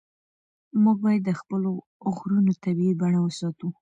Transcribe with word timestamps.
موږ 0.83 0.97
باید 1.05 1.21
د 1.25 1.31
خپلو 1.39 1.71
غرونو 2.15 2.51
طبیعي 2.63 2.93
بڼه 3.01 3.19
وساتو. 3.21 3.67